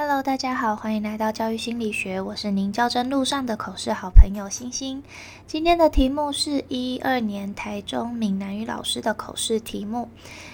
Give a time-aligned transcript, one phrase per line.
[0.00, 5.02] Hello，大家好，欢迎来到教育心理学，我是您教真路上的口试好朋友星星。
[5.44, 10.08] 今天的题目是一二年台中闽南语老师的口试题目。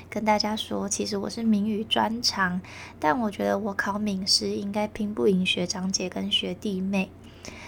[0.08, 2.62] 跟大家说，其实我是闽语专长，
[2.98, 7.10] 但我觉得我考闽师应该拼不赢学长姐跟学弟妹，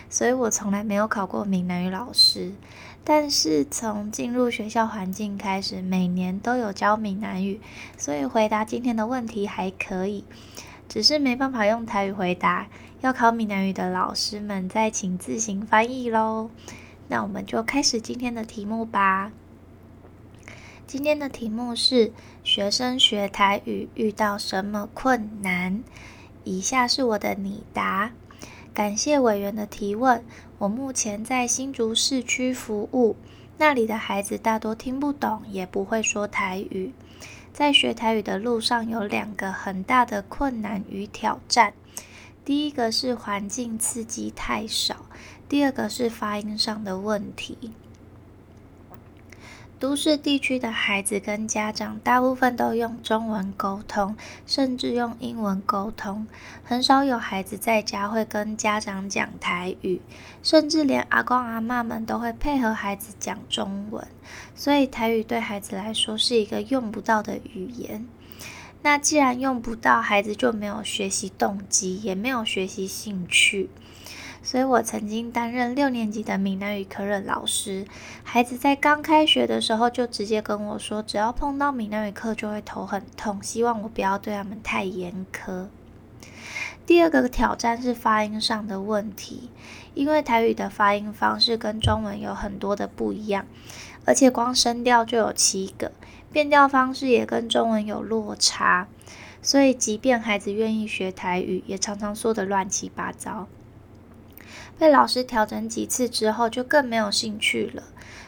[0.08, 2.54] 所以我从来没有考过闽南语老师。
[3.04, 7.60] 但是从进入学校环境开始，每年都有教闽南语，
[7.98, 10.24] 所以回答今天的问题还可以。
[10.88, 12.68] 只是没办法用台语回答，
[13.00, 16.50] 要考闽南语的老师们再请自行翻译喽。
[17.08, 19.32] 那我们就开始今天的题目吧。
[20.86, 22.12] 今天的题目是
[22.44, 25.82] 学生学台语遇到什么困难？
[26.44, 28.12] 以下是我的拟答。
[28.72, 30.24] 感谢委员的提问。
[30.58, 33.16] 我目前在新竹市区服务，
[33.58, 36.92] 那里的孩子大多听不懂，也不会说台语。
[37.56, 41.72] 在学台语的路上，有两个很大的困难与挑战。
[42.44, 45.06] 第一个是环境刺激太少，
[45.48, 47.72] 第二个是发音上的问题。
[49.78, 56.26] 都市地区的孩子跟家长大部分都用中文沟通，甚至用英文沟通，
[56.64, 60.00] 很少有孩子在家会跟家长讲台语，
[60.42, 64.06] 甚至连阿公阿妈们都会配合孩子讲中文，
[64.54, 68.06] 所以台语对孩子来说是一个用不到的语言。
[68.80, 73.68] 那既然用不到，孩子就没有学习动机，也没有学习兴趣。
[74.46, 77.84] 所以我曾经担任六年级的闽南语科任老师，
[78.22, 85.66] 孩子在刚开学的时候就直接跟我说，只要碰到闽南语课就会头很痛，希望我不要对他们太严苛。
[86.86, 89.50] 第二个挑战是发音上的问题，
[89.94, 93.46] 因为台语的发音方式跟中文有很多的不一样，
[94.04, 95.90] 而且光声调就有七个，
[96.30, 98.86] 变调方式也跟中文有落差，
[99.42, 103.48] 所以即便孩子愿意学台语，也常常说的乱七八糟。
[104.78, 107.82] 被老师调整几次之后，就更没有兴趣了。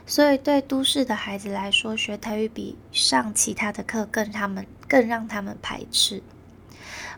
[0.07, 6.22] 所以对都市的孩子来说，学台语比上其他的课更他们更让他们排斥。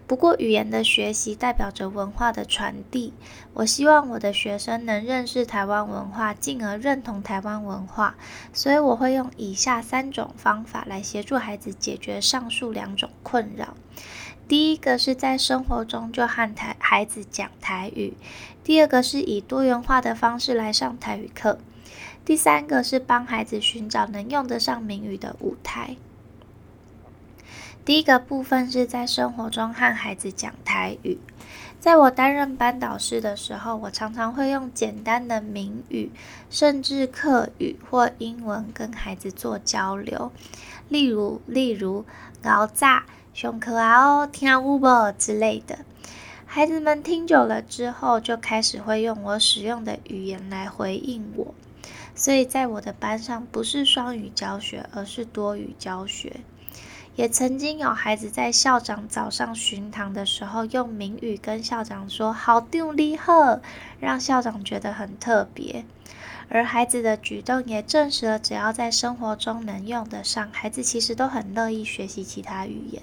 [0.09, 3.15] 不过语言的学习代表着文化的传递，
[3.54, 8.16] 我希望我的学生能认识台湾文化，进而认同台湾文化。
[8.53, 13.77] 所以我会用以下三种方法来协助孩子解决上述两种困扰。
[14.50, 18.15] 第一个是在生活中就和台孩子讲台语，
[18.65, 21.61] 第二个是以多元化的方式来上台语课，
[22.25, 25.94] 第三个是帮孩子寻找能用得上闽语的舞台。
[27.84, 31.21] 第一个部分是在生活中和孩子讲台语，
[31.78, 36.10] 在我担任班导师的时候，我常常会用简单的闽语，
[36.50, 40.33] 甚至客语或英文跟孩子做交流，
[40.89, 42.05] 例如例如
[42.43, 43.05] 熬炸。
[43.32, 44.86] 熊可爱哦，听乌不
[45.16, 45.78] 之类的，
[46.44, 51.54] 孩子们听久了之后，就开始会用我使用的语言来回应我。
[52.14, 56.41] 所以在我的班上，不是双语教学，而是多语教学。
[57.16, 63.60] 也曾经有孩子在校长早上巡堂的时候，用闽语跟校长说“好定力呵”，
[64.00, 65.84] 让校长觉得很特别。
[66.50, 73.03] 而孩子的举动也证实了，只要在生活中能用得上，孩子其实都很乐意学习其他语言。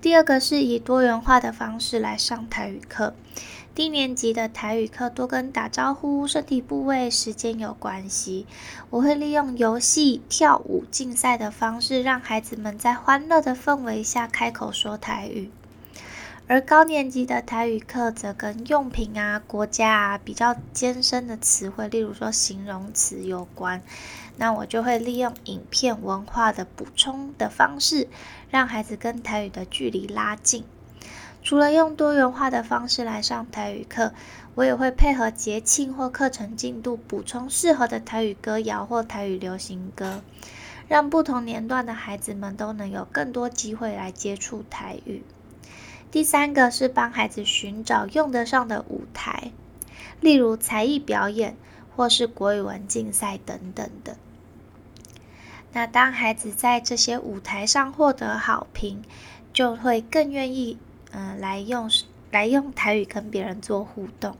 [0.00, 3.14] 第二个是以多元化的方式来上台语课。
[3.74, 8.46] 低年级的台语课多跟打招呼、身体部位、时间有关系，
[8.90, 15.50] 我会利用游戏、跳舞、竞赛的方式，让孩子们在欢乐的氛围下开口说台语。
[16.46, 23.80] 而高年级的台语课则跟用品啊、国家啊比较艰深的词汇，例如说形容词有关，
[24.36, 28.08] 那我就会利用影片文化的补充的方式，
[28.50, 30.64] 让孩子跟台语的距离拉近。
[31.42, 34.12] 除了用多元化的方式来上台语课，
[34.54, 40.22] 我也会配合节庆或课程进度，补充适合的台语歌谣或台语流行歌，
[40.88, 45.22] 让不同年段的孩子们都能有更多机会来接触台语。
[46.14, 49.50] 第三个是帮孩子寻找用得上的舞台，
[50.20, 51.56] 例如才艺表演
[51.96, 54.16] 或是国语文竞赛等等的。
[55.72, 59.02] 那当孩子在这些舞台上获得好评，
[59.52, 60.78] 就会更愿意
[61.10, 61.90] 嗯来用
[62.30, 64.36] 来用台语跟别人做互动。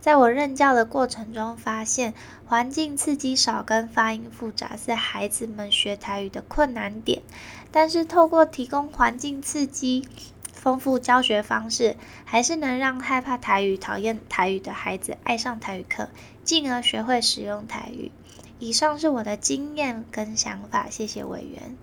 [0.00, 2.14] 在我任教的过程中，发现
[2.46, 7.22] 环境刺激少跟发音复杂是孩子们学台语的困难点。
[7.70, 10.08] 但是透过提供环境刺激、
[10.52, 16.08] 丰富教学方式，还是能让害怕台语、讨厌台语的孩子爱上台语课，
[16.42, 18.10] 进而学会使用台语。
[18.58, 21.76] 以上是我的经验跟想法，谢谢委员。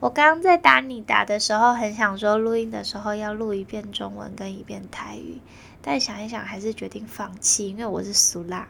[0.00, 5.40] 我刚刚在打你打的时候，很想说录音的时候要录一遍中文跟一遍台语，
[5.82, 8.68] 但想一想还是决定放弃，因为我是苏拉，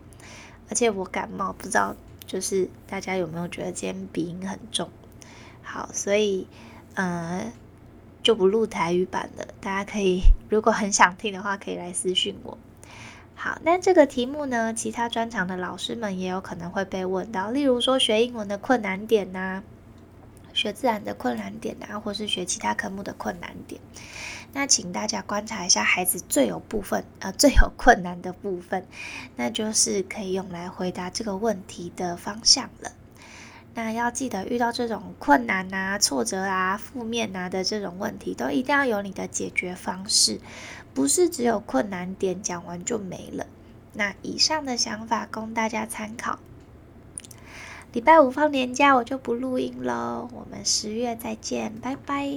[0.69, 1.97] 而且我感冒，不知道
[2.27, 4.89] 就是大家有没有觉得今天鼻音很重？
[5.63, 6.47] 好，所以
[6.95, 7.53] 呃
[8.23, 12.59] 就不录台语版了，大家可以 如果很想听的话，可以来私讯我。
[13.35, 19.63] 好，那这个题目呢，其他专长的老师们也有可能会被问到，例如说学英文的困难点呐。
[20.61, 23.81] 学自然的困难点啊，或是学其他科目的困难点，
[24.53, 28.87] 那请大家观察一下孩子最有部分呃最有困难的部分，
[29.37, 32.93] 那就是可以用来回答这个问题的方向了。
[33.73, 40.41] 那要记得遇到这种困难啊、挫折啊、负面啊的这种问题，都一定要有你的解决方式，
[40.93, 43.47] 不是只有困难点讲完就没了。
[43.95, 46.39] 那以上的想法供大家参考。
[47.93, 50.29] 礼拜五放年假，我就不录音喽。
[50.33, 52.29] 我们十月再见，拜拜。